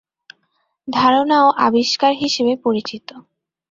ধারণাও 0.87 1.47
আবিষ্কার 1.59 2.11
হিসেবে 2.13 2.53
পরিচিত। 2.57 3.07